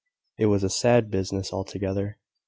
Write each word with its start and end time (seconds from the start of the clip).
It 0.39 0.47
was 0.47 0.63
a 0.63 0.69
sad 0.71 1.11
business 1.11 1.53
altogether. 1.53 2.17